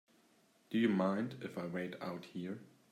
Do 0.71 0.79
you 0.79 0.89
mind 0.89 1.35
if 1.41 1.59
I 1.59 1.67
wait 1.67 1.93
out 2.01 2.25
here? 2.25 2.59